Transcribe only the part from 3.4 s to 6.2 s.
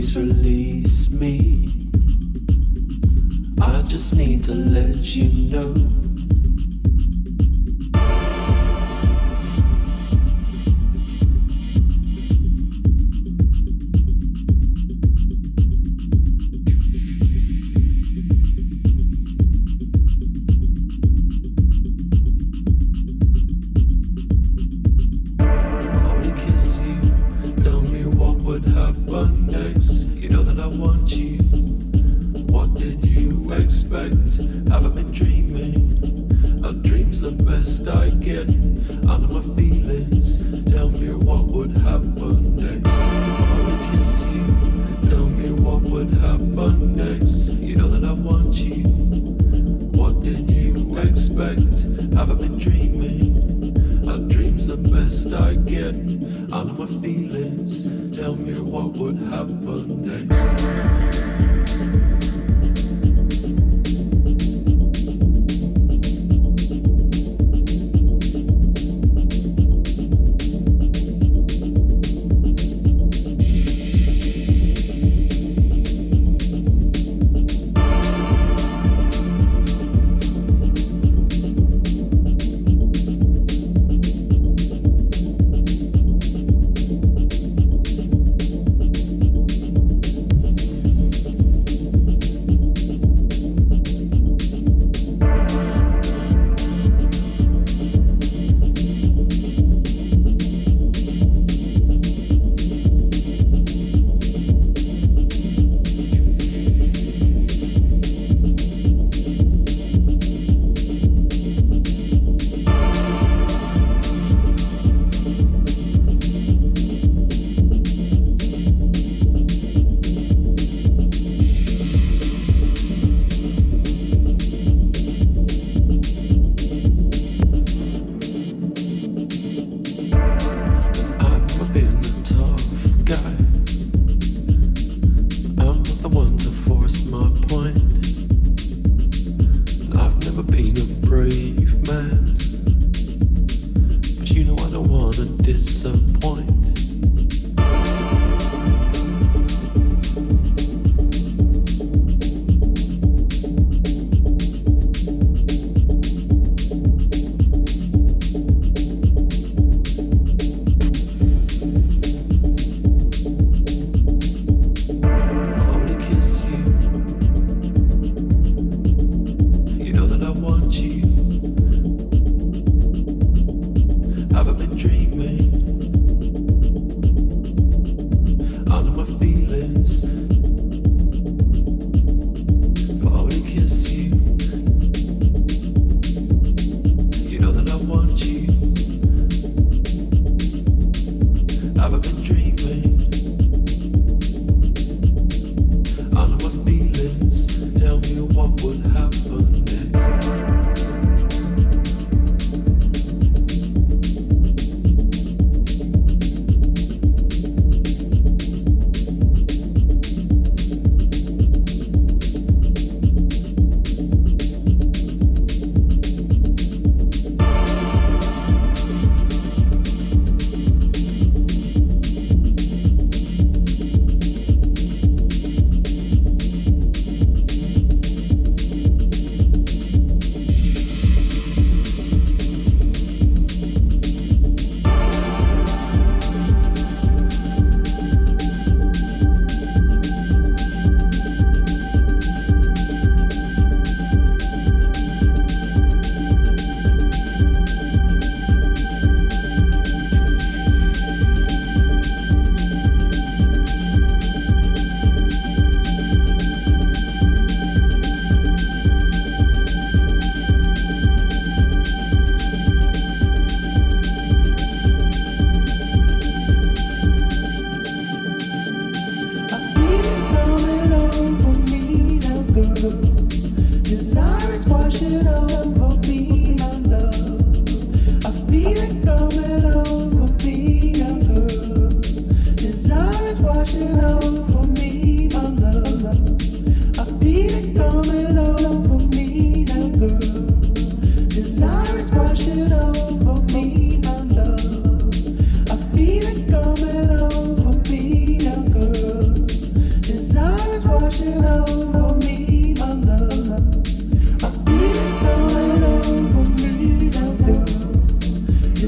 I just need to let you know.